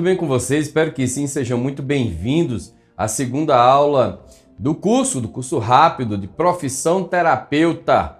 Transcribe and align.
Tudo 0.00 0.06
bem 0.06 0.16
com 0.16 0.26
vocês? 0.26 0.66
Espero 0.66 0.92
que 0.92 1.06
sim, 1.06 1.26
sejam 1.26 1.58
muito 1.58 1.82
bem-vindos 1.82 2.72
à 2.96 3.06
segunda 3.06 3.54
aula 3.54 4.24
do 4.58 4.74
curso, 4.74 5.20
do 5.20 5.28
curso 5.28 5.58
rápido 5.58 6.16
de 6.16 6.26
profissão 6.26 7.04
terapeuta. 7.04 8.16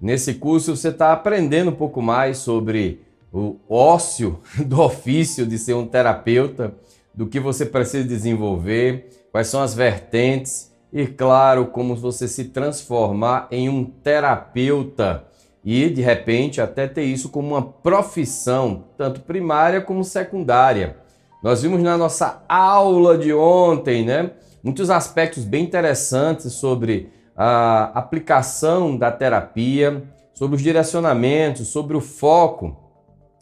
Nesse 0.00 0.34
curso 0.34 0.76
você 0.76 0.90
está 0.90 1.12
aprendendo 1.12 1.72
um 1.72 1.74
pouco 1.74 2.00
mais 2.00 2.38
sobre 2.38 3.00
o 3.32 3.56
ócio 3.68 4.38
do 4.64 4.80
ofício 4.80 5.44
de 5.44 5.58
ser 5.58 5.74
um 5.74 5.84
terapeuta, 5.84 6.72
do 7.12 7.26
que 7.26 7.40
você 7.40 7.66
precisa 7.66 8.06
desenvolver, 8.06 9.08
quais 9.32 9.48
são 9.48 9.60
as 9.60 9.74
vertentes 9.74 10.72
e, 10.92 11.08
claro, 11.08 11.66
como 11.66 11.96
você 11.96 12.28
se 12.28 12.44
transformar 12.44 13.48
em 13.50 13.68
um 13.68 13.84
terapeuta 13.84 15.24
e, 15.64 15.90
de 15.90 16.02
repente, 16.02 16.60
até 16.60 16.86
ter 16.86 17.02
isso 17.02 17.30
como 17.30 17.48
uma 17.48 17.62
profissão, 17.62 18.84
tanto 18.96 19.22
primária 19.22 19.80
como 19.80 20.04
secundária. 20.04 21.04
Nós 21.42 21.62
vimos 21.62 21.82
na 21.82 21.96
nossa 21.96 22.42
aula 22.48 23.16
de 23.16 23.32
ontem, 23.32 24.04
né, 24.04 24.30
muitos 24.62 24.90
aspectos 24.90 25.44
bem 25.44 25.64
interessantes 25.64 26.54
sobre 26.54 27.10
a 27.36 27.84
aplicação 27.98 28.96
da 28.96 29.12
terapia, 29.12 30.02
sobre 30.32 30.56
os 30.56 30.62
direcionamentos, 30.62 31.68
sobre 31.68 31.96
o 31.96 32.00
foco 32.00 32.76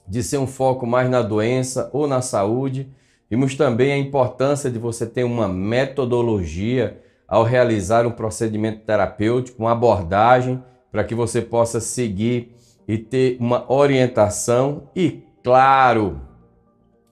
de 0.06 0.22
ser 0.22 0.38
um 0.38 0.46
foco 0.46 0.86
mais 0.86 1.08
na 1.08 1.22
doença 1.22 1.88
ou 1.92 2.06
na 2.06 2.20
saúde. 2.20 2.90
Vimos 3.30 3.54
também 3.54 3.92
a 3.92 3.98
importância 3.98 4.70
de 4.70 4.78
você 4.78 5.06
ter 5.06 5.24
uma 5.24 5.48
metodologia 5.48 7.00
ao 7.26 7.42
realizar 7.42 8.06
um 8.06 8.10
procedimento 8.10 8.84
terapêutico, 8.84 9.62
uma 9.62 9.72
abordagem 9.72 10.62
para 10.92 11.04
que 11.04 11.14
você 11.14 11.40
possa 11.40 11.80
seguir 11.80 12.54
e 12.86 12.98
ter 12.98 13.36
uma 13.40 13.64
orientação 13.72 14.90
e, 14.94 15.22
claro, 15.42 16.20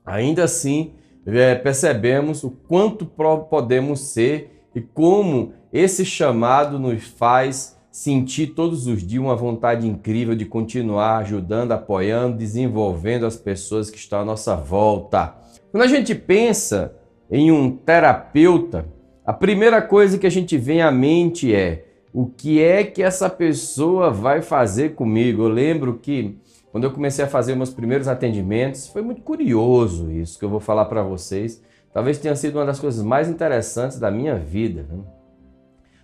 ainda 0.05 0.45
assim 0.45 0.93
é, 1.27 1.55
percebemos 1.55 2.43
o 2.43 2.51
quanto 2.51 3.07
podemos 3.07 4.01
ser 4.01 4.65
e 4.75 4.81
como 4.81 5.53
esse 5.73 6.05
chamado 6.05 6.79
nos 6.79 7.05
faz 7.05 7.79
sentir 7.91 8.49
todos 8.49 8.87
os 8.87 9.07
dias 9.07 9.23
uma 9.23 9.37
vontade 9.37 9.87
incrível 9.87 10.35
de 10.35 10.47
continuar 10.47 11.19
ajudando, 11.19 11.73
apoiando, 11.73 12.39
desenvolvendo 12.39 13.27
as 13.27 13.37
pessoas 13.37 13.91
que 13.91 13.99
estão 13.99 14.21
à 14.21 14.25
nossa 14.25 14.57
volta. 14.57 15.35
Quando 15.71 15.85
a 15.85 15.87
gente 15.87 16.15
pensa 16.15 16.95
em 17.31 17.53
um 17.53 17.71
terapeuta, 17.71 18.87
a 19.25 19.33
primeira 19.33 19.81
coisa 19.81 20.19
que 20.19 20.27
a 20.27 20.31
gente 20.31 20.57
vem 20.57 20.81
à 20.81 20.91
mente 20.91 21.55
é 21.55 21.85
o 22.13 22.27
que 22.27 22.63
é 22.63 22.85
que 22.85 23.03
essa 23.03 23.31
pessoa 23.31 24.11
vai 24.11 24.43
fazer 24.43 24.95
comigo? 24.95 25.45
Eu 25.45 25.49
lembro 25.49 25.99
que 25.99 26.37
quando 26.73 26.85
eu 26.85 26.91
comecei 26.91 27.23
a 27.23 27.29
fazer 27.29 27.55
meus 27.55 27.69
primeiros 27.69 28.09
atendimentos, 28.09 28.89
foi 28.89 29.03
muito 29.03 29.21
curioso 29.21 30.11
isso 30.11 30.39
que 30.39 30.45
eu 30.45 30.49
vou 30.49 30.59
falar 30.59 30.87
para 30.87 31.03
vocês. 31.03 31.63
Talvez 31.93 32.19
tenha 32.19 32.35
sido 32.35 32.59
uma 32.59 32.65
das 32.65 32.81
coisas 32.81 33.05
mais 33.05 33.29
interessantes 33.29 33.99
da 33.99 34.11
minha 34.11 34.37
vida. 34.37 34.87
Né? 34.91 35.05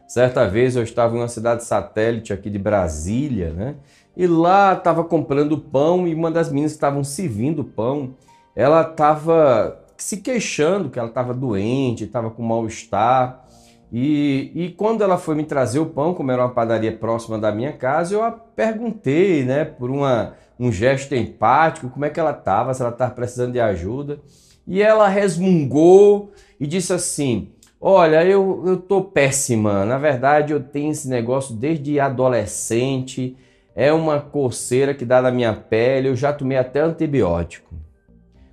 Certa 0.06 0.46
vez 0.46 0.76
eu 0.76 0.82
estava 0.82 1.16
em 1.16 1.20
uma 1.20 1.28
cidade 1.28 1.64
satélite 1.64 2.34
aqui 2.34 2.50
de 2.50 2.58
Brasília, 2.58 3.50
né? 3.50 3.76
E 4.14 4.26
lá 4.26 4.74
estava 4.74 5.02
comprando 5.04 5.56
pão 5.56 6.06
e 6.06 6.14
uma 6.14 6.30
das 6.30 6.50
meninas 6.50 6.72
que 6.72 6.76
estavam 6.76 7.02
servindo 7.02 7.64
pão, 7.64 8.14
ela 8.54 8.82
estava 8.82 9.80
se 9.96 10.18
queixando 10.18 10.90
que 10.90 10.98
ela 10.98 11.08
estava 11.08 11.32
doente, 11.32 12.04
estava 12.04 12.30
com 12.30 12.42
mal-estar. 12.42 13.44
E, 13.92 14.52
e 14.54 14.70
quando 14.70 15.02
ela 15.02 15.16
foi 15.16 15.34
me 15.34 15.44
trazer 15.44 15.78
o 15.78 15.86
pão, 15.86 16.12
como 16.12 16.30
era 16.30 16.42
uma 16.42 16.52
padaria 16.52 16.94
próxima 16.94 17.38
da 17.38 17.50
minha 17.50 17.72
casa, 17.72 18.14
eu 18.14 18.22
a 18.22 18.30
perguntei, 18.30 19.44
né, 19.44 19.64
por 19.64 19.90
uma, 19.90 20.34
um 20.58 20.72
gesto 20.72 21.14
empático, 21.14 21.88
como 21.88 22.04
é 22.04 22.10
que 22.10 22.18
ela 22.18 22.32
estava, 22.32 22.74
se 22.74 22.82
ela 22.82 22.90
estava 22.90 23.12
precisando 23.12 23.52
de 23.52 23.60
ajuda. 23.60 24.20
E 24.66 24.82
ela 24.82 25.08
resmungou 25.08 26.32
e 26.58 26.66
disse 26.66 26.92
assim: 26.92 27.52
Olha, 27.80 28.24
eu, 28.24 28.64
eu 28.66 28.76
tô 28.76 29.02
péssima. 29.02 29.84
Na 29.84 29.98
verdade, 29.98 30.52
eu 30.52 30.60
tenho 30.60 30.90
esse 30.90 31.08
negócio 31.08 31.54
desde 31.54 32.00
adolescente. 32.00 33.36
É 33.74 33.92
uma 33.92 34.20
coceira 34.20 34.92
que 34.92 35.04
dá 35.04 35.22
na 35.22 35.30
minha 35.30 35.54
pele. 35.54 36.08
Eu 36.08 36.16
já 36.16 36.32
tomei 36.32 36.58
até 36.58 36.80
antibiótico. 36.80 37.72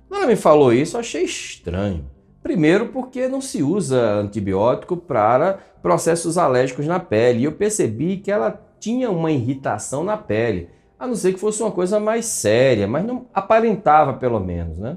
Quando 0.08 0.22
ela 0.22 0.30
me 0.30 0.36
falou 0.36 0.72
isso, 0.72 0.96
eu 0.96 1.00
achei 1.00 1.24
estranho. 1.24 2.08
Primeiro, 2.40 2.86
porque 2.88 3.26
não 3.26 3.40
se 3.40 3.60
usa 3.64 4.00
antibiótico 4.20 4.96
para 4.96 5.58
processos 5.82 6.38
alérgicos 6.38 6.86
na 6.86 7.00
pele. 7.00 7.40
E 7.40 7.44
eu 7.44 7.52
percebi 7.52 8.18
que 8.18 8.30
ela 8.30 8.62
tinha 8.78 9.10
uma 9.10 9.32
irritação 9.32 10.04
na 10.04 10.16
pele. 10.16 10.70
A 10.98 11.06
não 11.06 11.14
ser 11.14 11.34
que 11.34 11.40
fosse 11.40 11.62
uma 11.62 11.70
coisa 11.70 12.00
mais 12.00 12.24
séria, 12.24 12.86
mas 12.86 13.04
não 13.04 13.26
aparentava, 13.34 14.14
pelo 14.14 14.40
menos, 14.40 14.78
né? 14.78 14.96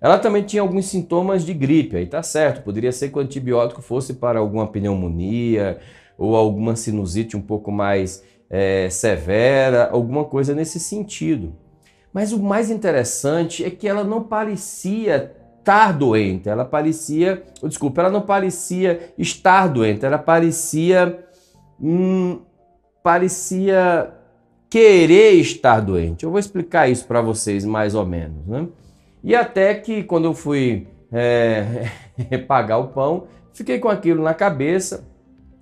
Ela 0.00 0.18
também 0.18 0.42
tinha 0.42 0.62
alguns 0.62 0.86
sintomas 0.86 1.44
de 1.44 1.54
gripe, 1.54 1.96
aí 1.96 2.06
tá 2.06 2.22
certo, 2.22 2.62
poderia 2.62 2.92
ser 2.92 3.10
que 3.10 3.18
o 3.18 3.20
antibiótico 3.20 3.80
fosse 3.80 4.14
para 4.14 4.38
alguma 4.38 4.66
pneumonia 4.66 5.78
ou 6.18 6.36
alguma 6.36 6.76
sinusite 6.76 7.36
um 7.36 7.40
pouco 7.40 7.72
mais 7.72 8.22
é, 8.50 8.88
severa, 8.90 9.88
alguma 9.90 10.24
coisa 10.24 10.54
nesse 10.54 10.78
sentido. 10.78 11.54
Mas 12.12 12.32
o 12.32 12.42
mais 12.42 12.70
interessante 12.70 13.64
é 13.64 13.70
que 13.70 13.88
ela 13.88 14.04
não 14.04 14.22
parecia 14.22 15.32
estar 15.58 15.92
doente, 15.92 16.48
ela 16.48 16.64
parecia, 16.64 17.42
desculpa, 17.62 18.02
ela 18.02 18.10
não 18.10 18.20
parecia 18.20 19.14
estar 19.16 19.66
doente, 19.68 20.04
ela 20.04 20.18
parecia, 20.18 21.18
hum, 21.80 22.42
parecia 23.02 24.12
querer 24.74 25.34
estar 25.34 25.78
doente. 25.78 26.24
Eu 26.24 26.32
vou 26.32 26.40
explicar 26.40 26.90
isso 26.90 27.06
para 27.06 27.20
vocês 27.20 27.64
mais 27.64 27.94
ou 27.94 28.04
menos, 28.04 28.44
né? 28.44 28.66
E 29.22 29.32
até 29.32 29.72
que 29.72 30.02
quando 30.02 30.24
eu 30.24 30.34
fui 30.34 30.88
é, 31.12 31.88
pagar 32.48 32.78
o 32.78 32.88
pão, 32.88 33.28
fiquei 33.52 33.78
com 33.78 33.88
aquilo 33.88 34.20
na 34.20 34.34
cabeça. 34.34 35.06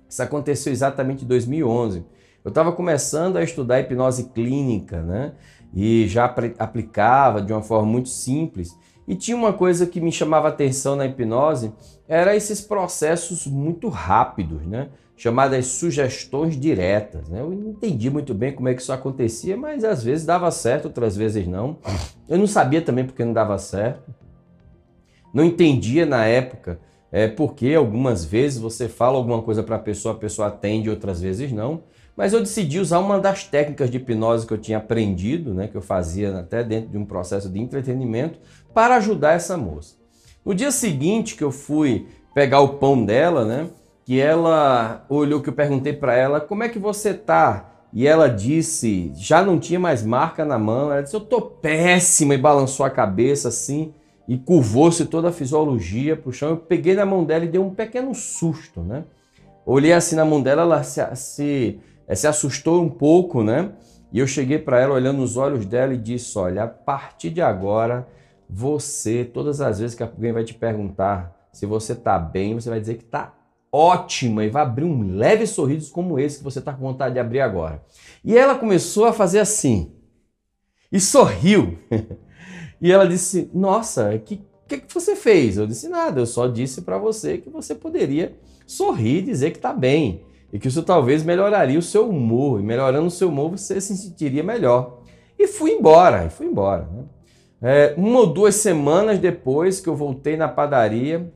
Isso 0.09 0.23
aconteceu 0.23 0.73
exatamente 0.73 1.25
em 1.25 1.27
2011. 1.27 2.03
Eu 2.43 2.49
estava 2.49 2.71
começando 2.71 3.37
a 3.37 3.43
estudar 3.43 3.81
hipnose 3.81 4.29
clínica, 4.29 5.03
né? 5.03 5.33
E 5.71 6.07
já 6.07 6.25
aplicava 6.57 7.39
de 7.39 7.53
uma 7.53 7.61
forma 7.61 7.85
muito 7.85 8.09
simples. 8.09 8.75
E 9.07 9.13
tinha 9.13 9.37
uma 9.37 9.53
coisa 9.53 9.85
que 9.85 10.01
me 10.01 10.11
chamava 10.11 10.47
atenção 10.47 10.95
na 10.95 11.05
hipnose, 11.05 11.71
era 12.07 12.35
esses 12.35 12.61
processos 12.61 13.45
muito 13.45 13.89
rápidos, 13.89 14.65
né? 14.65 14.89
Chamadas 15.23 15.67
sugestões 15.67 16.59
diretas. 16.59 17.29
Né? 17.29 17.39
Eu 17.39 17.49
não 17.49 17.69
entendi 17.69 18.09
muito 18.09 18.33
bem 18.33 18.51
como 18.51 18.67
é 18.67 18.73
que 18.73 18.81
isso 18.81 18.91
acontecia, 18.91 19.55
mas 19.55 19.85
às 19.85 20.03
vezes 20.03 20.25
dava 20.25 20.51
certo, 20.51 20.85
outras 20.85 21.15
vezes 21.15 21.47
não. 21.47 21.77
Eu 22.27 22.37
não 22.37 22.45
sabia 22.45 22.81
também 22.81 23.05
porque 23.05 23.23
não 23.23 23.31
dava 23.31 23.57
certo. 23.57 24.13
Não 25.33 25.45
entendia 25.45 26.05
na 26.05 26.25
época 26.25 26.77
é, 27.09 27.25
porque 27.25 27.73
algumas 27.73 28.25
vezes 28.25 28.59
você 28.59 28.89
fala 28.89 29.15
alguma 29.15 29.41
coisa 29.41 29.63
para 29.63 29.77
a 29.77 29.79
pessoa, 29.79 30.13
a 30.13 30.17
pessoa 30.17 30.49
atende, 30.49 30.89
outras 30.89 31.21
vezes 31.21 31.53
não. 31.53 31.83
Mas 32.17 32.33
eu 32.33 32.41
decidi 32.41 32.77
usar 32.77 32.99
uma 32.99 33.17
das 33.17 33.45
técnicas 33.45 33.89
de 33.89 33.95
hipnose 33.95 34.45
que 34.45 34.53
eu 34.53 34.57
tinha 34.57 34.77
aprendido, 34.77 35.53
né, 35.53 35.69
que 35.69 35.77
eu 35.77 35.81
fazia 35.81 36.37
até 36.37 36.65
dentro 36.65 36.89
de 36.89 36.97
um 36.97 37.05
processo 37.05 37.49
de 37.49 37.61
entretenimento, 37.61 38.39
para 38.73 38.97
ajudar 38.97 39.35
essa 39.35 39.55
moça. 39.55 39.95
No 40.43 40.53
dia 40.53 40.69
seguinte 40.69 41.35
que 41.35 41.43
eu 41.45 41.51
fui 41.51 42.07
pegar 42.35 42.59
o 42.59 42.73
pão 42.73 43.05
dela, 43.05 43.45
né, 43.45 43.69
que 44.05 44.19
ela 44.19 45.05
olhou 45.09 45.41
que 45.41 45.49
eu 45.49 45.53
perguntei 45.53 45.93
para 45.93 46.13
ela, 46.13 46.41
como 46.41 46.63
é 46.63 46.69
que 46.69 46.79
você 46.79 47.13
tá? 47.13 47.69
E 47.93 48.07
ela 48.07 48.27
disse, 48.27 49.11
já 49.15 49.43
não 49.43 49.59
tinha 49.59 49.79
mais 49.79 50.03
marca 50.03 50.43
na 50.43 50.57
mão, 50.57 50.91
ela 50.91 51.03
disse, 51.03 51.15
eu 51.15 51.21
tô 51.21 51.39
péssima, 51.39 52.33
e 52.33 52.37
balançou 52.37 52.85
a 52.85 52.89
cabeça 52.89 53.49
assim, 53.49 53.93
e 54.27 54.37
curvou-se 54.37 55.05
toda 55.05 55.29
a 55.29 55.31
fisiologia 55.31 56.15
pro 56.15 56.31
chão. 56.33 56.49
Eu 56.49 56.57
peguei 56.57 56.95
na 56.95 57.05
mão 57.05 57.23
dela 57.23 57.45
e 57.45 57.47
dei 57.47 57.61
um 57.61 57.69
pequeno 57.69 58.13
susto, 58.15 58.81
né? 58.81 59.03
Olhei 59.65 59.93
assim 59.93 60.15
na 60.15 60.25
mão 60.25 60.41
dela, 60.41 60.63
ela 60.63 60.83
se, 60.83 61.01
se, 61.15 61.79
eh, 62.07 62.15
se 62.15 62.27
assustou 62.27 62.81
um 62.81 62.89
pouco, 62.89 63.43
né? 63.43 63.71
E 64.11 64.19
eu 64.19 64.27
cheguei 64.27 64.59
para 64.59 64.79
ela 64.79 64.95
olhando 64.95 65.19
nos 65.19 65.37
olhos 65.37 65.65
dela 65.65 65.93
e 65.93 65.97
disse, 65.97 66.37
olha, 66.37 66.63
a 66.63 66.67
partir 66.67 67.29
de 67.29 67.41
agora, 67.41 68.07
você, 68.49 69.23
todas 69.23 69.61
as 69.61 69.79
vezes 69.79 69.95
que 69.95 70.03
alguém 70.03 70.31
vai 70.31 70.43
te 70.43 70.53
perguntar 70.53 71.33
se 71.51 71.65
você 71.65 71.93
tá 71.93 72.17
bem, 72.17 72.55
você 72.55 72.69
vai 72.69 72.79
dizer 72.79 72.95
que 72.95 73.05
tá 73.05 73.33
ótima 73.73 74.45
e 74.45 74.49
vai 74.49 74.61
abrir 74.61 74.85
um 74.85 75.15
leve 75.15 75.47
sorriso 75.47 75.91
como 75.91 76.19
esse 76.19 76.37
que 76.37 76.43
você 76.43 76.59
está 76.59 76.71
com 76.71 76.83
vontade 76.83 77.15
de 77.15 77.19
abrir 77.19 77.41
agora. 77.41 77.83
E 78.23 78.37
ela 78.37 78.53
começou 78.53 79.05
a 79.05 79.13
fazer 79.13 79.39
assim 79.39 79.91
e 80.91 80.99
sorriu. 80.99 81.79
e 82.79 82.91
ela 82.91 83.07
disse: 83.07 83.49
Nossa, 83.51 84.15
que, 84.19 84.39
que, 84.67 84.77
que 84.77 84.93
você 84.93 85.15
fez? 85.15 85.57
Eu 85.57 85.65
disse: 85.65 85.89
Nada, 85.89 86.21
eu 86.21 86.25
só 86.27 86.47
disse 86.47 86.83
para 86.83 86.99
você 86.99 87.39
que 87.39 87.49
você 87.49 87.73
poderia 87.73 88.37
sorrir 88.67 89.17
e 89.17 89.23
dizer 89.23 89.49
que 89.49 89.57
está 89.57 89.73
bem. 89.73 90.23
E 90.51 90.59
que 90.59 90.67
isso 90.67 90.83
talvez 90.83 91.23
melhoraria 91.23 91.79
o 91.79 91.81
seu 91.81 92.07
humor. 92.07 92.59
E 92.59 92.63
melhorando 92.63 93.07
o 93.07 93.11
seu 93.11 93.29
humor, 93.29 93.49
você 93.49 93.81
se 93.81 93.97
sentiria 93.97 94.43
melhor. 94.43 94.99
E 95.37 95.47
fui 95.47 95.71
embora, 95.71 96.25
e 96.25 96.29
fui 96.29 96.45
embora. 96.45 96.87
Né? 96.91 97.03
É, 97.59 97.93
uma 97.97 98.19
ou 98.19 98.27
duas 98.27 98.55
semanas 98.55 99.17
depois 99.17 99.79
que 99.79 99.89
eu 99.89 99.95
voltei 99.95 100.37
na 100.37 100.47
padaria, 100.47 101.33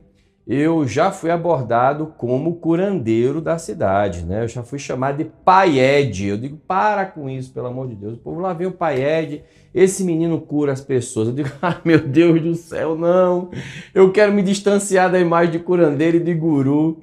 eu 0.48 0.88
já 0.88 1.12
fui 1.12 1.30
abordado 1.30 2.14
como 2.16 2.56
curandeiro 2.56 3.38
da 3.38 3.58
cidade, 3.58 4.24
né? 4.24 4.44
Eu 4.44 4.48
já 4.48 4.62
fui 4.62 4.78
chamado 4.78 5.18
de 5.18 5.26
Pai 5.26 5.78
Ed. 5.78 6.26
Eu 6.26 6.38
digo, 6.38 6.56
para 6.56 7.04
com 7.04 7.28
isso, 7.28 7.52
pelo 7.52 7.66
amor 7.66 7.86
de 7.86 7.94
Deus. 7.94 8.14
O 8.14 8.16
povo 8.16 8.40
lá 8.40 8.54
vem 8.54 8.66
o 8.66 8.72
Pai 8.72 8.98
Ed, 8.98 9.44
esse 9.74 10.02
menino 10.02 10.40
cura 10.40 10.72
as 10.72 10.80
pessoas. 10.80 11.28
Eu 11.28 11.34
digo, 11.34 11.50
ai 11.60 11.76
meu 11.84 11.98
Deus 12.00 12.40
do 12.40 12.54
céu, 12.54 12.96
não. 12.96 13.50
Eu 13.94 14.10
quero 14.10 14.32
me 14.32 14.42
distanciar 14.42 15.12
da 15.12 15.20
imagem 15.20 15.52
de 15.52 15.58
curandeiro 15.58 16.16
e 16.16 16.20
de 16.20 16.32
guru. 16.32 16.98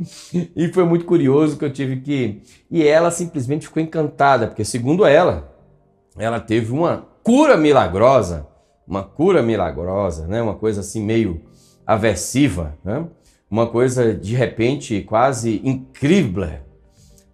E 0.56 0.68
foi 0.70 0.84
muito 0.84 1.06
curioso 1.06 1.56
que 1.56 1.66
eu 1.66 1.72
tive 1.72 1.98
que. 1.98 2.42
E 2.72 2.82
ela 2.84 3.12
simplesmente 3.12 3.68
ficou 3.68 3.84
encantada, 3.84 4.48
porque 4.48 4.66
segundo 4.66 5.06
ela, 5.06 5.54
ela 6.18 6.40
teve 6.40 6.72
uma 6.72 7.06
cura 7.22 7.56
milagrosa, 7.56 8.48
uma 8.88 9.04
cura 9.04 9.44
milagrosa, 9.44 10.26
né? 10.26 10.42
Uma 10.42 10.56
coisa 10.56 10.82
assim 10.82 11.04
meio 11.04 11.42
aversiva, 11.86 12.76
né? 12.84 13.06
Uma 13.56 13.68
coisa 13.68 14.14
de 14.14 14.36
repente 14.36 15.02
quase 15.02 15.62
incrível. 15.64 16.50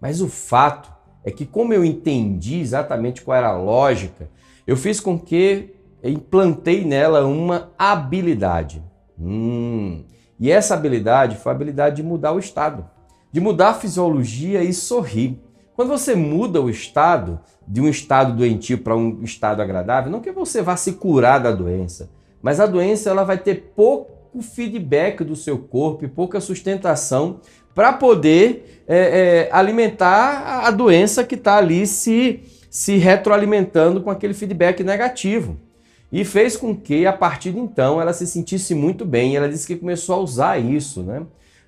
Mas 0.00 0.20
o 0.20 0.28
fato 0.28 0.92
é 1.24 1.32
que, 1.32 1.44
como 1.44 1.74
eu 1.74 1.84
entendi 1.84 2.60
exatamente 2.60 3.22
qual 3.22 3.36
era 3.36 3.48
a 3.48 3.56
lógica, 3.56 4.30
eu 4.64 4.76
fiz 4.76 5.00
com 5.00 5.18
que 5.18 5.74
implantei 6.02 6.84
nela 6.84 7.26
uma 7.26 7.72
habilidade. 7.76 8.80
Hum, 9.18 10.04
e 10.38 10.48
essa 10.48 10.74
habilidade 10.74 11.36
foi 11.36 11.50
a 11.50 11.54
habilidade 11.56 11.96
de 11.96 12.04
mudar 12.04 12.32
o 12.32 12.38
estado, 12.38 12.88
de 13.32 13.40
mudar 13.40 13.70
a 13.70 13.74
fisiologia 13.74 14.62
e 14.62 14.72
sorrir. 14.72 15.40
Quando 15.74 15.88
você 15.88 16.14
muda 16.14 16.60
o 16.60 16.70
estado 16.70 17.40
de 17.66 17.80
um 17.80 17.88
estado 17.88 18.36
doentio 18.36 18.78
para 18.78 18.96
um 18.96 19.24
estado 19.24 19.60
agradável, 19.60 20.10
não 20.10 20.20
que 20.20 20.30
você 20.30 20.62
vá 20.62 20.76
se 20.76 20.92
curar 20.92 21.40
da 21.40 21.50
doença, 21.50 22.10
mas 22.40 22.60
a 22.60 22.66
doença 22.66 23.10
ela 23.10 23.24
vai 23.24 23.38
ter 23.38 23.72
pouco 23.74 24.21
pouco 24.32 24.42
feedback 24.42 25.22
do 25.22 25.36
seu 25.36 25.58
corpo 25.58 26.04
e 26.04 26.08
pouca 26.08 26.40
sustentação 26.40 27.40
para 27.74 27.92
poder 27.92 28.82
é, 28.88 28.96
é, 28.96 29.48
alimentar 29.52 30.66
a 30.66 30.70
doença 30.70 31.22
que 31.22 31.34
está 31.34 31.56
ali 31.56 31.86
se, 31.86 32.40
se 32.70 32.96
retroalimentando 32.96 34.00
com 34.00 34.10
aquele 34.10 34.34
feedback 34.34 34.82
negativo. 34.82 35.58
E 36.10 36.24
fez 36.24 36.56
com 36.56 36.74
que, 36.76 37.06
a 37.06 37.12
partir 37.12 37.52
de 37.52 37.58
então, 37.58 38.00
ela 38.00 38.12
se 38.12 38.26
sentisse 38.26 38.74
muito 38.74 39.04
bem. 39.04 39.34
Ela 39.34 39.48
disse 39.48 39.66
que 39.66 39.76
começou 39.76 40.16
a 40.16 40.18
usar 40.18 40.58
isso, 40.58 41.02
né? 41.02 41.22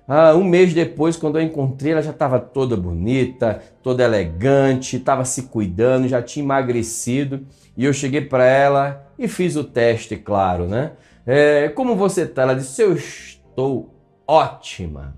Ah, 0.07 0.35
um 0.35 0.43
mês 0.43 0.71
depois, 0.71 1.17
quando 1.17 1.39
eu 1.39 1.41
encontrei, 1.41 1.93
ela 1.93 2.01
já 2.03 2.11
estava 2.11 2.39
toda 2.39 2.77
bonita, 2.77 3.59
toda 3.81 4.03
elegante, 4.03 4.97
estava 4.97 5.25
se 5.25 5.43
cuidando, 5.43 6.07
já 6.07 6.21
tinha 6.21 6.45
emagrecido. 6.45 7.41
E 7.75 7.85
eu 7.85 7.91
cheguei 7.91 8.21
para 8.21 8.45
ela 8.45 9.11
e 9.17 9.27
fiz 9.27 9.55
o 9.55 9.63
teste, 9.63 10.15
claro, 10.15 10.67
né? 10.67 10.91
É, 11.25 11.69
como 11.69 11.95
você 11.95 12.21
está? 12.21 12.43
Ela 12.43 12.55
disse: 12.55 12.81
Eu 12.81 12.93
estou 12.93 13.95
ótima. 14.27 15.15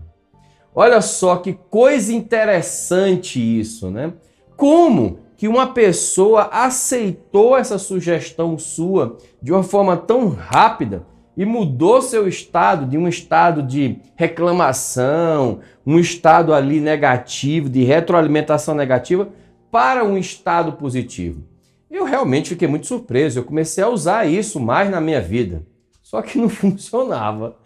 Olha 0.74 1.02
só 1.02 1.38
que 1.38 1.54
coisa 1.54 2.14
interessante 2.14 3.40
isso, 3.40 3.90
né? 3.90 4.14
Como 4.56 5.20
que 5.36 5.48
uma 5.48 5.74
pessoa 5.74 6.50
aceitou 6.52 7.58
essa 7.58 7.78
sugestão 7.78 8.58
sua 8.58 9.18
de 9.42 9.52
uma 9.52 9.64
forma 9.64 9.98
tão 9.98 10.30
rápida 10.30 11.06
e 11.36 11.46
mudou 11.46 12.02
seu 12.02 12.28
estado 12.28 12.86
de 12.86 12.98
um 12.98 13.08
estado 13.08 13.62
de 13.62 14.00
reclamação, 14.16 15.60
um 15.86 16.00
estado 16.00 16.54
ali 16.54 16.80
negativo, 16.80 17.70
de 17.70 17.84
retroalimentação 17.84 18.74
negativa, 18.74 19.30
para 19.72 20.04
um 20.04 20.18
estado 20.18 20.74
positivo. 20.74 21.44
Eu 21.90 22.04
realmente 22.04 22.50
fiquei 22.50 22.68
muito 22.68 22.88
surpreso. 22.88 23.40
Eu 23.40 23.44
comecei 23.44 23.84
a 23.84 23.90
usar 23.90 24.26
isso 24.26 24.60
mais 24.60 24.90
na 24.90 25.00
minha 25.00 25.22
vida. 25.22 25.64
Só 26.08 26.22
que 26.22 26.38
não 26.38 26.48
funcionava. 26.50 27.58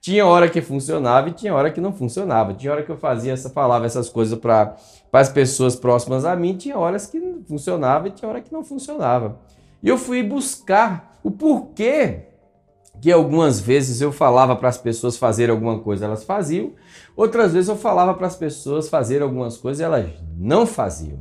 Tinha 0.00 0.24
hora 0.24 0.48
que 0.48 0.62
funcionava 0.62 1.28
e 1.28 1.32
tinha 1.32 1.54
hora 1.54 1.70
que 1.70 1.82
não 1.82 1.92
funcionava. 1.92 2.54
Tinha 2.54 2.72
hora 2.72 2.82
que 2.82 2.90
eu 2.90 2.96
fazia 2.96 3.34
essa, 3.34 3.50
falava 3.50 3.84
essas 3.84 4.08
coisas 4.08 4.38
para 4.38 4.74
as 5.12 5.28
pessoas 5.28 5.76
próximas 5.76 6.24
a 6.24 6.34
mim, 6.34 6.56
tinha 6.56 6.78
horas 6.78 7.06
que 7.06 7.20
funcionava 7.46 8.08
e 8.08 8.10
tinha 8.10 8.26
hora 8.26 8.40
que 8.40 8.50
não 8.50 8.64
funcionava. 8.64 9.38
E 9.82 9.88
eu 9.88 9.98
fui 9.98 10.22
buscar 10.22 11.20
o 11.22 11.30
porquê 11.30 12.28
que 13.02 13.12
algumas 13.12 13.60
vezes 13.60 14.00
eu 14.00 14.10
falava 14.10 14.56
para 14.56 14.70
as 14.70 14.78
pessoas 14.78 15.18
fazer 15.18 15.50
alguma 15.50 15.78
coisa, 15.80 16.06
elas 16.06 16.24
faziam, 16.24 16.72
outras 17.14 17.52
vezes 17.52 17.68
eu 17.68 17.76
falava 17.76 18.14
para 18.14 18.26
as 18.26 18.36
pessoas 18.36 18.88
fazer 18.88 19.22
algumas 19.22 19.58
coisas 19.58 19.80
elas 19.80 20.06
não 20.38 20.66
faziam. 20.66 21.18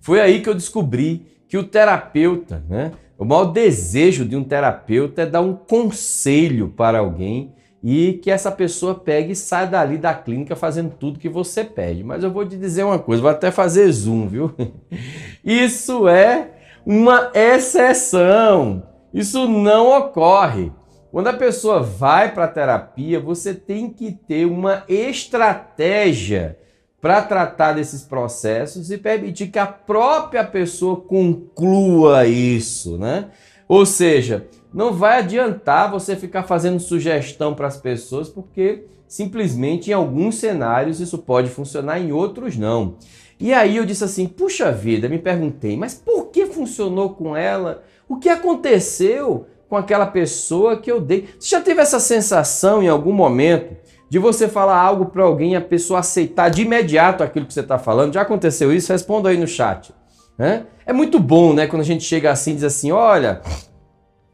Foi 0.00 0.20
aí 0.20 0.42
que 0.42 0.48
eu 0.48 0.54
descobri 0.54 1.26
que 1.48 1.58
o 1.58 1.64
terapeuta, 1.64 2.64
né, 2.68 2.92
o 3.20 3.24
maior 3.26 3.44
desejo 3.44 4.24
de 4.24 4.34
um 4.34 4.42
terapeuta 4.42 5.20
é 5.20 5.26
dar 5.26 5.42
um 5.42 5.54
conselho 5.54 6.70
para 6.70 7.00
alguém 7.00 7.52
e 7.84 8.14
que 8.14 8.30
essa 8.30 8.50
pessoa 8.50 8.94
pegue 8.94 9.32
e 9.32 9.36
saia 9.36 9.66
dali 9.66 9.98
da 9.98 10.14
clínica 10.14 10.56
fazendo 10.56 10.94
tudo 10.98 11.18
que 11.18 11.28
você 11.28 11.62
pede. 11.62 12.02
Mas 12.02 12.24
eu 12.24 12.30
vou 12.30 12.48
te 12.48 12.56
dizer 12.56 12.82
uma 12.82 12.98
coisa, 12.98 13.20
vou 13.20 13.30
até 13.30 13.50
fazer 13.50 13.92
zoom, 13.92 14.26
viu? 14.26 14.54
Isso 15.44 16.08
é 16.08 16.48
uma 16.86 17.30
exceção. 17.34 18.84
Isso 19.12 19.46
não 19.46 19.98
ocorre. 19.98 20.72
Quando 21.12 21.26
a 21.26 21.34
pessoa 21.34 21.82
vai 21.82 22.32
para 22.32 22.44
a 22.44 22.48
terapia, 22.48 23.20
você 23.20 23.52
tem 23.52 23.90
que 23.90 24.12
ter 24.12 24.46
uma 24.46 24.82
estratégia 24.88 26.56
para 27.00 27.22
tratar 27.22 27.72
desses 27.72 28.02
processos 28.02 28.90
e 28.90 28.98
permitir 28.98 29.48
que 29.48 29.58
a 29.58 29.66
própria 29.66 30.44
pessoa 30.44 31.00
conclua 31.00 32.26
isso, 32.26 32.98
né? 32.98 33.28
Ou 33.66 33.86
seja, 33.86 34.46
não 34.72 34.92
vai 34.92 35.20
adiantar 35.20 35.90
você 35.90 36.14
ficar 36.14 36.42
fazendo 36.42 36.78
sugestão 36.78 37.54
para 37.54 37.66
as 37.66 37.76
pessoas, 37.76 38.28
porque 38.28 38.84
simplesmente 39.08 39.90
em 39.90 39.94
alguns 39.94 40.36
cenários 40.36 41.00
isso 41.00 41.18
pode 41.18 41.48
funcionar, 41.48 41.98
em 41.98 42.12
outros 42.12 42.56
não. 42.56 42.96
E 43.38 43.54
aí 43.54 43.78
eu 43.78 43.86
disse 43.86 44.04
assim: 44.04 44.26
puxa 44.26 44.70
vida, 44.70 45.08
me 45.08 45.18
perguntei, 45.18 45.76
mas 45.76 45.94
por 45.94 46.26
que 46.26 46.46
funcionou 46.46 47.10
com 47.10 47.34
ela? 47.34 47.82
O 48.08 48.18
que 48.18 48.28
aconteceu 48.28 49.46
com 49.68 49.76
aquela 49.76 50.06
pessoa 50.06 50.76
que 50.76 50.90
eu 50.90 51.00
dei? 51.00 51.28
Você 51.38 51.50
já 51.50 51.60
teve 51.60 51.80
essa 51.80 51.98
sensação 51.98 52.82
em 52.82 52.88
algum 52.88 53.12
momento? 53.12 53.74
De 54.10 54.18
você 54.18 54.48
falar 54.48 54.76
algo 54.76 55.06
para 55.06 55.22
alguém 55.22 55.54
a 55.54 55.60
pessoa 55.60 56.00
aceitar 56.00 56.48
de 56.48 56.62
imediato 56.62 57.22
aquilo 57.22 57.46
que 57.46 57.54
você 57.54 57.60
está 57.60 57.78
falando. 57.78 58.12
Já 58.12 58.22
aconteceu 58.22 58.72
isso? 58.72 58.92
Responda 58.92 59.28
aí 59.28 59.38
no 59.38 59.46
chat. 59.46 59.94
Né? 60.36 60.66
É 60.84 60.92
muito 60.92 61.20
bom, 61.20 61.54
né? 61.54 61.68
Quando 61.68 61.82
a 61.82 61.84
gente 61.84 62.02
chega 62.02 62.28
assim 62.28 62.50
e 62.50 62.54
diz 62.54 62.64
assim: 62.64 62.90
olha, 62.90 63.40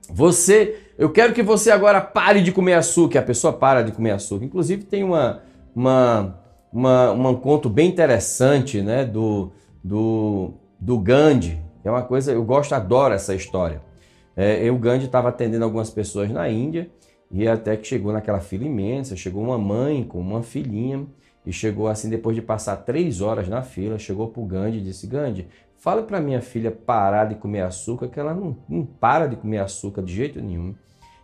você, 0.09 0.79
eu 0.97 1.11
quero 1.11 1.35
que 1.35 1.43
você 1.43 1.71
agora 1.71 2.01
pare 2.01 2.43
de 2.43 2.53
comer 2.53 2.73
açúcar. 2.73 3.19
A 3.19 3.23
pessoa 3.23 3.53
para 3.53 3.83
de 3.83 3.93
comer 3.93 4.13
açúcar. 4.13 4.47
Inclusive, 4.47 4.83
tem 4.85 5.05
uma, 5.05 5.43
uma, 5.75 6.41
uma, 6.73 7.11
um 7.11 7.35
conto 7.35 7.69
bem 7.69 7.87
interessante 7.87 8.81
né? 8.81 9.05
do, 9.05 9.53
do, 9.85 10.55
do 10.81 10.99
Gandhi. 10.99 11.61
É 11.85 11.91
uma 11.91 12.03
coisa, 12.03 12.33
eu 12.33 12.43
gosto, 12.43 12.75
adoro 12.75 13.13
essa 13.13 13.35
história. 13.35 13.83
É, 14.35 14.71
o 14.71 14.79
Gandhi 14.79 15.05
estava 15.05 15.29
atendendo 15.29 15.65
algumas 15.65 15.91
pessoas 15.91 16.31
na 16.31 16.49
Índia 16.49 16.91
e 17.31 17.47
até 17.49 17.77
que 17.77 17.87
chegou 17.87 18.13
naquela 18.13 18.41
fila 18.41 18.65
imensa, 18.65 19.17
chegou 19.17 19.43
uma 19.43 19.59
mãe 19.59 20.05
com 20.05 20.19
uma 20.19 20.43
filhinha 20.43 21.07
e 21.45 21.53
chegou 21.53 21.89
assim, 21.89 22.09
depois 22.09 22.37
de 22.37 22.43
passar 22.43 22.77
três 22.77 23.21
horas 23.21 23.49
na 23.49 23.63
fila, 23.63 23.99
chegou 23.99 24.29
para 24.29 24.43
o 24.43 24.47
Gandhi 24.47 24.79
e 24.79 24.83
disse, 24.83 25.07
Gandhi, 25.07 25.49
fala 25.77 26.03
para 26.03 26.21
minha 26.21 26.41
filha 26.41 26.71
parar 26.71 27.27
de 27.27 27.35
comer 27.35 27.63
açúcar, 27.63 28.09
que 28.09 28.19
ela 28.19 28.35
não, 28.35 28.57
não 28.69 28.85
para 28.85 29.27
de 29.27 29.37
comer 29.37 29.59
açúcar 29.59 30.03
de 30.03 30.13
jeito 30.13 30.41
nenhum. 30.41 30.75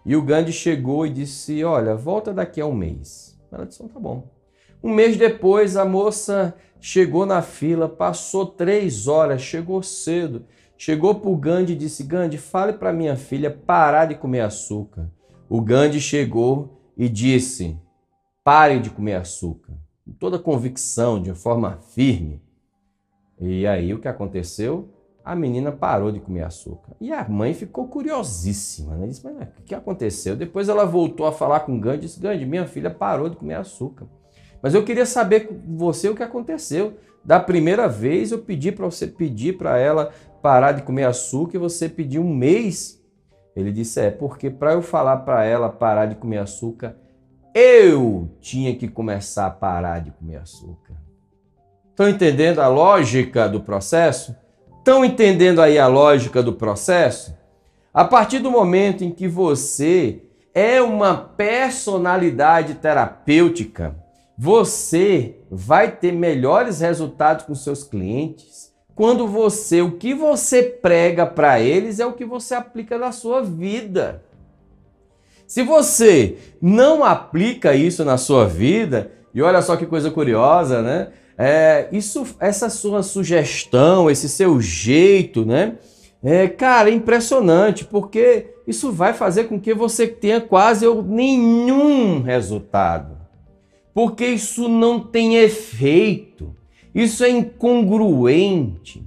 E 0.04 0.16
o 0.16 0.22
Gandhi 0.22 0.52
chegou 0.52 1.06
e 1.06 1.10
disse, 1.10 1.62
olha, 1.64 1.94
volta 1.94 2.32
daqui 2.32 2.60
a 2.60 2.66
um 2.66 2.74
mês. 2.74 3.38
Ela 3.50 3.64
disse, 3.64 3.82
então 3.82 3.94
tá 3.94 4.00
bom. 4.00 4.28
Um 4.82 4.92
mês 4.92 5.16
depois, 5.16 5.76
a 5.76 5.84
moça 5.84 6.54
chegou 6.80 7.24
na 7.24 7.40
fila, 7.40 7.88
passou 7.88 8.46
três 8.46 9.06
horas, 9.06 9.40
chegou 9.40 9.80
cedo. 9.82 10.44
Chegou 10.76 11.14
para 11.14 11.30
o 11.30 11.36
Gandhi 11.36 11.74
e 11.74 11.76
disse, 11.76 12.02
Gandhi, 12.02 12.38
fale 12.38 12.72
para 12.72 12.92
minha 12.92 13.16
filha 13.16 13.50
parar 13.50 14.06
de 14.06 14.16
comer 14.16 14.40
açúcar 14.40 15.08
o 15.52 15.60
Gandhi 15.60 16.00
chegou 16.00 16.80
e 16.96 17.10
disse: 17.10 17.78
pare 18.42 18.80
de 18.80 18.88
comer 18.88 19.16
açúcar, 19.16 19.74
com 20.02 20.12
toda 20.12 20.38
convicção, 20.38 21.20
de 21.20 21.34
forma 21.34 21.78
firme. 21.94 22.40
E 23.38 23.66
aí 23.66 23.92
o 23.92 23.98
que 23.98 24.08
aconteceu? 24.08 24.88
A 25.22 25.36
menina 25.36 25.70
parou 25.70 26.10
de 26.10 26.20
comer 26.20 26.44
açúcar. 26.44 26.96
E 26.98 27.12
a 27.12 27.28
mãe 27.28 27.52
ficou 27.52 27.86
curiosíssima, 27.86 28.96
né? 28.96 29.06
Disse, 29.06 29.22
mas 29.22 29.46
o 29.58 29.62
que 29.62 29.74
aconteceu? 29.74 30.34
Depois 30.34 30.70
ela 30.70 30.86
voltou 30.86 31.26
a 31.26 31.32
falar 31.32 31.60
com 31.60 31.78
Gandhi 31.78 31.98
e 31.98 32.00
disse, 32.06 32.18
Gandhi, 32.18 32.46
minha 32.46 32.66
filha 32.66 32.90
parou 32.90 33.28
de 33.28 33.36
comer 33.36 33.56
açúcar. 33.56 34.06
Mas 34.62 34.72
eu 34.72 34.82
queria 34.82 35.04
saber 35.04 35.40
com 35.48 35.76
você 35.76 36.08
o 36.08 36.14
que 36.14 36.22
aconteceu. 36.22 36.94
Da 37.22 37.38
primeira 37.38 37.86
vez 37.86 38.32
eu 38.32 38.38
pedi 38.38 38.72
para 38.72 38.86
você 38.86 39.06
pedir 39.06 39.58
para 39.58 39.76
ela 39.76 40.12
parar 40.40 40.72
de 40.72 40.82
comer 40.82 41.04
açúcar 41.04 41.56
e 41.56 41.60
você 41.60 41.90
pediu 41.90 42.22
um 42.22 42.34
mês 42.34 43.01
ele 43.54 43.70
disse: 43.70 44.00
É, 44.00 44.10
porque 44.10 44.50
para 44.50 44.72
eu 44.72 44.82
falar 44.82 45.18
para 45.18 45.44
ela 45.44 45.68
parar 45.68 46.06
de 46.06 46.14
comer 46.14 46.38
açúcar, 46.38 46.96
eu 47.54 48.30
tinha 48.40 48.74
que 48.74 48.88
começar 48.88 49.46
a 49.46 49.50
parar 49.50 50.00
de 50.00 50.10
comer 50.10 50.36
açúcar. 50.36 50.94
Estão 51.90 52.08
entendendo 52.08 52.60
a 52.60 52.68
lógica 52.68 53.48
do 53.48 53.60
processo? 53.60 54.34
Estão 54.78 55.04
entendendo 55.04 55.60
aí 55.60 55.78
a 55.78 55.86
lógica 55.86 56.42
do 56.42 56.54
processo? 56.54 57.36
A 57.92 58.04
partir 58.04 58.38
do 58.38 58.50
momento 58.50 59.04
em 59.04 59.10
que 59.10 59.28
você 59.28 60.22
é 60.54 60.80
uma 60.80 61.14
personalidade 61.14 62.74
terapêutica, 62.74 63.94
você 64.36 65.36
vai 65.50 65.90
ter 65.90 66.12
melhores 66.12 66.80
resultados 66.80 67.44
com 67.44 67.54
seus 67.54 67.84
clientes 67.84 68.71
quando 68.94 69.26
você, 69.26 69.80
o 69.80 69.92
que 69.92 70.14
você 70.14 70.62
prega 70.62 71.26
para 71.26 71.60
eles 71.60 71.98
é 71.98 72.06
o 72.06 72.12
que 72.12 72.24
você 72.24 72.54
aplica 72.54 72.98
na 72.98 73.12
sua 73.12 73.42
vida. 73.42 74.22
Se 75.46 75.62
você 75.62 76.36
não 76.60 77.04
aplica 77.04 77.74
isso 77.74 78.04
na 78.04 78.16
sua 78.16 78.46
vida, 78.46 79.10
e 79.34 79.42
olha 79.42 79.62
só 79.62 79.76
que 79.76 79.86
coisa 79.86 80.10
curiosa, 80.10 80.82
né? 80.82 81.08
É, 81.36 81.88
isso, 81.90 82.26
essa 82.38 82.68
sua 82.68 83.02
sugestão, 83.02 84.10
esse 84.10 84.28
seu 84.28 84.60
jeito, 84.60 85.44
né? 85.44 85.78
É, 86.22 86.46
cara, 86.46 86.88
é 86.88 86.94
impressionante, 86.94 87.84
porque 87.84 88.54
isso 88.66 88.92
vai 88.92 89.12
fazer 89.12 89.44
com 89.44 89.58
que 89.58 89.74
você 89.74 90.06
tenha 90.06 90.40
quase 90.40 90.86
nenhum 91.04 92.22
resultado. 92.22 93.18
Porque 93.92 94.26
isso 94.26 94.68
não 94.68 95.00
tem 95.00 95.36
efeito. 95.36 96.54
Isso 96.94 97.24
é 97.24 97.30
incongruente. 97.30 99.06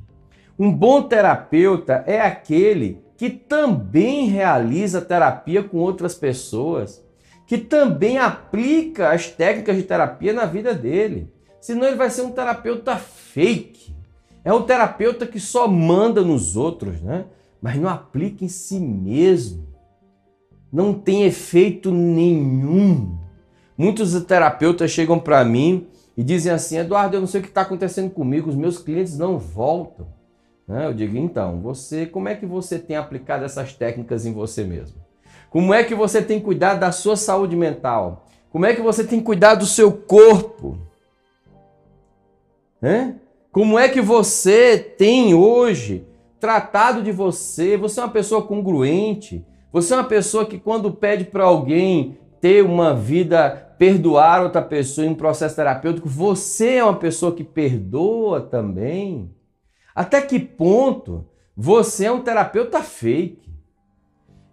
Um 0.58 0.72
bom 0.72 1.02
terapeuta 1.02 2.04
é 2.08 2.22
aquele 2.22 3.04
que 3.18 3.30
também 3.30 4.28
realiza 4.28 5.02
terapia 5.02 5.64
com 5.64 5.78
outras 5.78 6.16
pessoas, 6.16 7.04
que 7.46 7.58
também 7.58 8.18
aplica 8.18 9.12
as 9.12 9.28
técnicas 9.28 9.78
de 9.78 9.84
terapia 9.84 10.34
na 10.34 10.46
vida 10.46 10.74
dele. 10.74 11.32
Senão 11.62 11.88
ele 11.88 11.96
vai 11.96 12.10
ser 12.10 12.24
um 12.24 12.32
terapeuta 12.32 12.96
fake. 12.96 13.96
É 14.44 14.54
um 14.54 14.64
terapeuta 14.64 15.26
que 15.26 15.40
só 15.40 15.68
manda 15.68 16.22
nos 16.22 16.56
outros, 16.56 17.02
né? 17.02 17.26
Mas 17.62 17.78
não 17.78 17.90
aplica 17.90 18.44
em 18.44 18.48
si 18.50 18.80
mesmo. 18.80 19.68
Não 20.72 20.94
tem 20.94 21.24
efeito 21.24 21.92
nenhum. 21.92 23.18
Muitos 23.78 24.20
terapeutas 24.26 24.92
chegam 24.92 25.20
para 25.20 25.44
mim 25.44 25.88
e 26.18 26.24
dizem 26.24 26.52
assim: 26.52 26.78
Eduardo, 26.78 27.16
eu 27.16 27.22
não 27.22 27.28
sei 27.28 27.40
o 27.40 27.44
que 27.44 27.50
está 27.50 27.62
acontecendo 27.62 28.10
comigo, 28.10 28.50
os 28.50 28.56
meus 28.56 28.78
clientes 28.78 29.18
não 29.18 29.38
voltam. 29.38 30.08
Né? 30.68 30.86
Eu 30.86 30.94
digo: 30.94 31.18
então, 31.18 31.60
você, 31.62 32.06
como 32.06 32.30
é 32.30 32.36
que 32.36 32.46
você 32.46 32.80
tem 32.80 32.96
aplicado 32.96 33.44
essas 33.44 33.74
técnicas 33.74 34.26
em 34.26 34.34
você 34.34 34.64
mesmo? 34.64 34.98
Como 35.50 35.74
é 35.74 35.84
que 35.84 35.96
você 35.96 36.22
tem 36.22 36.40
cuidado 36.40 36.80
da 36.80 36.92
sua 36.92 37.16
saúde 37.16 37.56
mental? 37.56 38.26
Como 38.52 38.66
é 38.66 38.74
que 38.74 38.82
você 38.82 39.04
tem 39.04 39.22
cuidado 39.22 39.60
do 39.60 39.66
seu 39.66 39.92
corpo? 39.92 40.78
Como 43.52 43.80
é 43.80 43.88
que 43.88 44.02
você 44.02 44.78
tem 44.78 45.34
hoje 45.34 46.06
tratado 46.40 47.02
de 47.02 47.12
você? 47.12 47.78
Você 47.78 48.00
é 48.00 48.04
uma 48.04 48.12
pessoa 48.12 48.42
congruente? 48.42 49.46
Você 49.72 49.94
é 49.94 49.98
uma 49.98 50.04
pessoa 50.04 50.46
que 50.46 50.60
quando 50.60 50.92
pede 50.92 51.26
para 51.26 51.46
alguém 51.46 52.18
ter 52.42 52.64
uma 52.64 52.94
vida, 52.94 53.65
perdoar 53.78 54.44
outra 54.44 54.62
pessoa 54.62 55.06
em 55.06 55.10
um 55.10 55.16
processo 55.16 55.56
terapêutico, 55.56 56.08
você 56.08 56.76
é 56.76 56.84
uma 56.84 56.96
pessoa 56.96 57.34
que 57.34 57.44
perdoa 57.44 58.42
também? 58.42 59.34
Até 59.94 60.22
que 60.22 60.40
ponto 60.40 61.26
você 61.56 62.06
é 62.06 62.12
um 62.12 62.22
terapeuta 62.22 62.82
fake? 62.82 63.54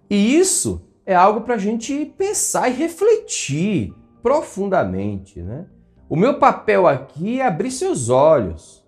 E 0.09 0.37
isso 0.37 0.87
é 1.05 1.15
algo 1.15 1.41
para 1.41 1.55
a 1.55 1.59
gente 1.59 2.05
pensar 2.17 2.69
e 2.69 2.73
refletir 2.73 3.95
profundamente, 4.23 5.43
né? 5.43 5.67
O 6.09 6.17
meu 6.17 6.39
papel 6.39 6.87
aqui 6.87 7.41
é 7.41 7.47
abrir 7.47 7.71
seus 7.71 8.09
olhos. 8.09 8.85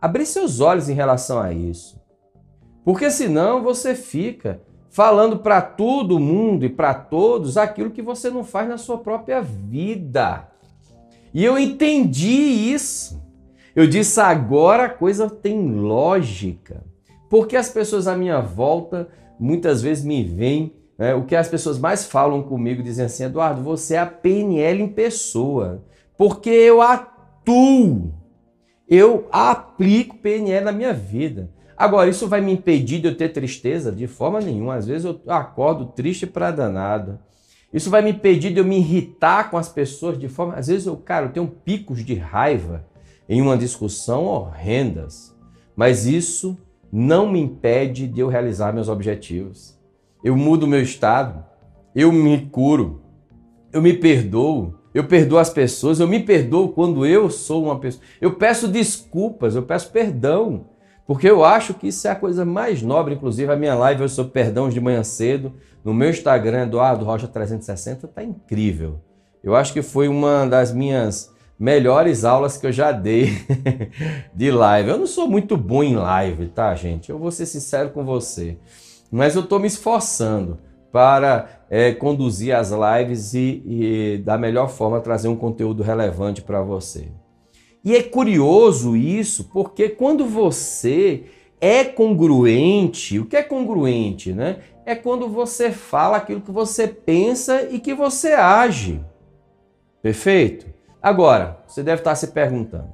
Abrir 0.00 0.26
seus 0.26 0.60
olhos 0.60 0.88
em 0.88 0.94
relação 0.94 1.38
a 1.38 1.52
isso. 1.52 2.00
Porque 2.84 3.10
senão 3.10 3.62
você 3.62 3.94
fica 3.94 4.62
falando 4.96 5.40
para 5.40 5.60
todo 5.60 6.18
mundo 6.18 6.64
e 6.64 6.70
para 6.70 6.94
todos 6.94 7.58
aquilo 7.58 7.90
que 7.90 8.00
você 8.00 8.30
não 8.30 8.42
faz 8.42 8.66
na 8.66 8.78
sua 8.78 8.96
própria 8.96 9.42
vida. 9.42 10.48
E 11.34 11.44
eu 11.44 11.58
entendi 11.58 12.72
isso. 12.72 13.22
Eu 13.74 13.86
disse 13.86 14.18
agora 14.18 14.86
a 14.86 14.88
coisa 14.88 15.28
tem 15.28 15.70
lógica. 15.70 16.82
Porque 17.28 17.56
as 17.56 17.68
pessoas 17.68 18.08
à 18.08 18.16
minha 18.16 18.40
volta 18.40 19.06
muitas 19.38 19.82
vezes 19.82 20.02
me 20.02 20.24
veem 20.24 20.74
né? 20.98 21.14
O 21.14 21.26
que 21.26 21.36
as 21.36 21.46
pessoas 21.46 21.78
mais 21.78 22.06
falam 22.06 22.42
comigo 22.42 22.82
dizem 22.82 23.04
assim, 23.04 23.24
Eduardo, 23.24 23.62
você 23.62 23.96
é 23.96 23.98
a 23.98 24.06
PNL 24.06 24.82
em 24.82 24.88
pessoa, 24.88 25.84
porque 26.16 26.48
eu 26.48 26.80
atuo, 26.80 28.14
eu 28.88 29.28
aplico 29.30 30.16
PNL 30.16 30.64
na 30.64 30.72
minha 30.72 30.94
vida. 30.94 31.50
Agora, 31.76 32.08
isso 32.08 32.28
vai 32.28 32.40
me 32.40 32.52
impedir 32.52 33.00
de 33.00 33.08
eu 33.08 33.16
ter 33.16 33.30
tristeza? 33.30 33.92
De 33.92 34.06
forma 34.06 34.40
nenhuma. 34.40 34.76
Às 34.76 34.86
vezes 34.86 35.04
eu 35.04 35.20
acordo 35.28 35.86
triste 35.86 36.26
para 36.26 36.50
danado. 36.50 37.18
Isso 37.72 37.90
vai 37.90 38.00
me 38.00 38.10
impedir 38.10 38.52
de 38.52 38.58
eu 38.58 38.64
me 38.64 38.78
irritar 38.78 39.50
com 39.50 39.58
as 39.58 39.68
pessoas 39.68 40.18
de 40.18 40.28
forma. 40.28 40.54
Às 40.54 40.68
vezes 40.68 40.86
eu, 40.86 40.96
cara, 40.96 41.26
eu 41.26 41.32
tenho 41.32 41.46
picos 41.46 42.04
de 42.04 42.14
raiva 42.14 42.86
em 43.28 43.42
uma 43.42 43.56
discussão 43.56 44.24
horrendas. 44.24 45.36
Mas 45.74 46.06
isso 46.06 46.56
não 46.90 47.30
me 47.30 47.40
impede 47.40 48.06
de 48.06 48.20
eu 48.20 48.28
realizar 48.28 48.72
meus 48.72 48.88
objetivos 48.88 49.76
eu 50.26 50.36
mudo 50.36 50.64
o 50.64 50.66
meu 50.66 50.82
estado, 50.82 51.44
eu 51.94 52.10
me 52.10 52.46
curo, 52.46 53.00
eu 53.72 53.80
me 53.80 53.92
perdoo, 53.92 54.74
eu 54.92 55.04
perdoo 55.04 55.38
as 55.38 55.50
pessoas, 55.50 56.00
eu 56.00 56.08
me 56.08 56.18
perdoo 56.18 56.70
quando 56.70 57.06
eu 57.06 57.30
sou 57.30 57.62
uma 57.66 57.78
pessoa. 57.78 58.02
Eu 58.20 58.34
peço 58.34 58.66
desculpas, 58.66 59.54
eu 59.54 59.62
peço 59.62 59.92
perdão, 59.92 60.66
porque 61.06 61.28
eu 61.28 61.44
acho 61.44 61.74
que 61.74 61.88
isso 61.88 62.06
é 62.08 62.10
a 62.10 62.16
coisa 62.16 62.44
mais 62.44 62.82
nobre. 62.82 63.14
Inclusive, 63.14 63.52
a 63.52 63.56
minha 63.56 63.74
live 63.74 64.02
eu 64.02 64.08
sou 64.08 64.24
perdão 64.24 64.68
de 64.68 64.80
manhã 64.80 65.02
cedo. 65.02 65.52
No 65.84 65.94
meu 65.94 66.10
Instagram, 66.10 66.64
Eduardo 66.64 67.04
Rocha 67.04 67.28
360, 67.28 68.08
tá 68.08 68.22
incrível. 68.22 69.00
Eu 69.42 69.54
acho 69.54 69.72
que 69.72 69.82
foi 69.82 70.08
uma 70.08 70.44
das 70.46 70.72
minhas 70.72 71.32
melhores 71.58 72.24
aulas 72.24 72.56
que 72.56 72.66
eu 72.66 72.72
já 72.72 72.90
dei 72.90 73.30
de 74.34 74.50
live. 74.50 74.90
Eu 74.90 74.98
não 74.98 75.06
sou 75.06 75.28
muito 75.28 75.56
bom 75.56 75.82
em 75.82 75.94
live, 75.94 76.48
tá, 76.48 76.74
gente? 76.74 77.10
Eu 77.10 77.18
vou 77.18 77.30
ser 77.30 77.46
sincero 77.46 77.90
com 77.90 78.04
você 78.04 78.58
mas 79.10 79.34
eu 79.34 79.42
estou 79.42 79.58
me 79.58 79.66
esforçando 79.66 80.58
para 80.92 81.48
é, 81.68 81.92
conduzir 81.92 82.54
as 82.54 82.70
lives 82.70 83.34
e, 83.34 83.62
e, 83.66 84.18
da 84.18 84.38
melhor 84.38 84.68
forma 84.68 85.00
trazer 85.00 85.28
um 85.28 85.36
conteúdo 85.36 85.82
relevante 85.82 86.42
para 86.42 86.62
você. 86.62 87.08
E 87.86 87.94
é 87.94 88.02
curioso 88.02 88.96
isso, 88.96 89.44
porque 89.52 89.88
quando 89.88 90.26
você 90.26 91.26
é 91.60 91.84
congruente, 91.84 93.20
o 93.20 93.24
que 93.24 93.36
é 93.36 93.44
congruente, 93.44 94.32
né? 94.32 94.58
É 94.84 94.96
quando 94.96 95.28
você 95.28 95.70
fala 95.70 96.16
aquilo 96.16 96.40
que 96.40 96.50
você 96.50 96.88
pensa 96.88 97.62
e 97.70 97.78
que 97.78 97.94
você 97.94 98.32
age. 98.32 99.00
Perfeito? 100.02 100.66
Agora, 101.00 101.62
você 101.64 101.80
deve 101.80 102.00
estar 102.00 102.16
se 102.16 102.32
perguntando, 102.32 102.90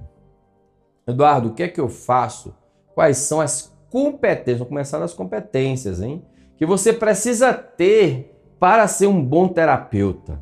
Eduardo, 1.06 1.48
o 1.48 1.54
que 1.54 1.62
é 1.62 1.68
que 1.68 1.80
eu 1.80 1.88
faço? 1.88 2.54
Quais 2.94 3.16
são 3.16 3.40
as 3.40 3.74
competências, 3.88 4.58
vamos 4.58 4.68
começar 4.68 4.98
das 4.98 5.14
competências, 5.14 6.02
hein? 6.02 6.22
Que 6.58 6.66
você 6.66 6.92
precisa 6.92 7.54
ter 7.54 8.38
para 8.60 8.86
ser 8.86 9.06
um 9.06 9.24
bom 9.24 9.48
terapeuta. 9.48 10.38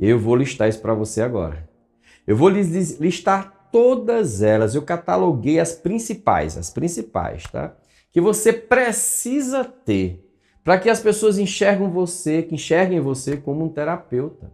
Eu 0.00 0.18
vou 0.18 0.36
listar 0.36 0.70
isso 0.70 0.80
para 0.80 0.94
você 0.94 1.20
agora. 1.20 1.65
Eu 2.26 2.36
vou 2.36 2.48
listar 2.48 3.68
todas 3.70 4.42
elas. 4.42 4.74
Eu 4.74 4.82
cataloguei 4.82 5.60
as 5.60 5.72
principais, 5.72 6.56
as 6.56 6.70
principais, 6.70 7.44
tá? 7.44 7.74
Que 8.10 8.20
você 8.20 8.52
precisa 8.52 9.64
ter 9.64 10.22
para 10.64 10.78
que 10.78 10.90
as 10.90 10.98
pessoas 10.98 11.38
enxergam 11.38 11.90
você, 11.90 12.42
que 12.42 12.54
enxerguem 12.54 12.98
você 12.98 13.36
como 13.36 13.64
um 13.64 13.68
terapeuta. 13.68 14.50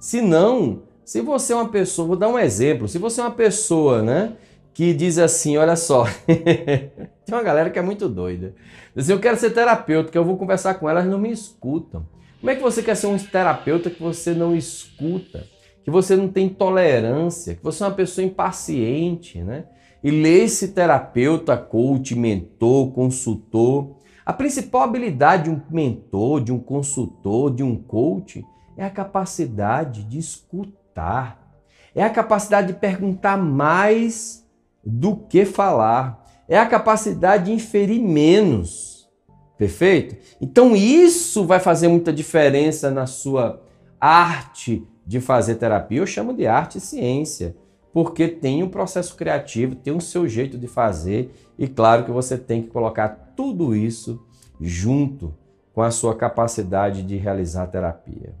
Se 0.00 0.20
não, 0.20 0.82
se 1.04 1.20
você 1.20 1.52
é 1.52 1.56
uma 1.56 1.68
pessoa, 1.68 2.08
vou 2.08 2.16
dar 2.16 2.28
um 2.28 2.38
exemplo, 2.38 2.88
se 2.88 2.98
você 2.98 3.20
é 3.20 3.24
uma 3.24 3.30
pessoa, 3.30 4.02
né, 4.02 4.32
que 4.74 4.92
diz 4.92 5.18
assim: 5.18 5.56
olha 5.56 5.76
só, 5.76 6.04
tem 6.26 6.90
uma 7.30 7.44
galera 7.44 7.70
que 7.70 7.78
é 7.78 7.82
muito 7.82 8.08
doida. 8.08 8.54
Diz 8.94 9.04
assim, 9.04 9.12
eu 9.12 9.20
quero 9.20 9.38
ser 9.38 9.50
terapeuta, 9.50 10.10
que 10.10 10.18
eu 10.18 10.24
vou 10.24 10.36
conversar 10.36 10.74
com 10.74 10.90
elas, 10.90 11.06
não 11.06 11.18
me 11.18 11.30
escutam. 11.30 12.04
Como 12.40 12.50
é 12.50 12.56
que 12.56 12.62
você 12.62 12.82
quer 12.82 12.96
ser 12.96 13.06
um 13.06 13.16
terapeuta 13.16 13.88
que 13.88 14.02
você 14.02 14.32
não 14.32 14.56
escuta? 14.56 15.46
Que 15.86 15.90
você 15.92 16.16
não 16.16 16.26
tem 16.26 16.48
tolerância, 16.48 17.54
que 17.54 17.62
você 17.62 17.84
é 17.84 17.86
uma 17.86 17.94
pessoa 17.94 18.24
impaciente, 18.24 19.40
né? 19.40 19.66
E 20.02 20.10
lê 20.10 20.42
esse 20.42 20.72
terapeuta, 20.72 21.56
coach, 21.56 22.12
mentor, 22.16 22.90
consultor. 22.90 23.94
A 24.24 24.32
principal 24.32 24.82
habilidade 24.82 25.44
de 25.44 25.50
um 25.50 25.62
mentor, 25.70 26.40
de 26.40 26.52
um 26.52 26.58
consultor, 26.58 27.54
de 27.54 27.62
um 27.62 27.76
coach 27.76 28.44
é 28.76 28.84
a 28.84 28.90
capacidade 28.90 30.02
de 30.02 30.18
escutar. 30.18 31.56
É 31.94 32.02
a 32.02 32.10
capacidade 32.10 32.66
de 32.72 32.80
perguntar 32.80 33.36
mais 33.36 34.44
do 34.84 35.16
que 35.16 35.44
falar. 35.44 36.26
É 36.48 36.58
a 36.58 36.66
capacidade 36.66 37.44
de 37.44 37.52
inferir 37.52 38.02
menos. 38.02 39.08
Perfeito? 39.56 40.16
Então 40.40 40.74
isso 40.74 41.46
vai 41.46 41.60
fazer 41.60 41.86
muita 41.86 42.12
diferença 42.12 42.90
na 42.90 43.06
sua 43.06 43.62
arte 44.00 44.84
de 45.06 45.20
fazer 45.20 45.54
terapia. 45.54 45.98
Eu 45.98 46.06
chamo 46.06 46.34
de 46.34 46.46
arte 46.46 46.78
e 46.78 46.80
ciência, 46.80 47.54
porque 47.92 48.28
tem 48.28 48.62
um 48.62 48.68
processo 48.68 49.14
criativo, 49.14 49.76
tem 49.76 49.92
o 49.92 49.96
um 49.96 50.00
seu 50.00 50.28
jeito 50.28 50.58
de 50.58 50.66
fazer 50.66 51.32
e 51.58 51.68
claro 51.68 52.04
que 52.04 52.10
você 52.10 52.36
tem 52.36 52.62
que 52.62 52.68
colocar 52.68 53.32
tudo 53.36 53.74
isso 53.74 54.22
junto 54.60 55.34
com 55.72 55.82
a 55.82 55.90
sua 55.90 56.14
capacidade 56.14 57.02
de 57.02 57.16
realizar 57.16 57.66
terapia. 57.68 58.34